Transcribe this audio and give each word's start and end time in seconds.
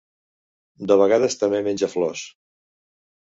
De 0.91 0.95
vegades 1.01 1.37
també 1.43 1.61
menja 1.67 1.89
flors. 1.93 2.23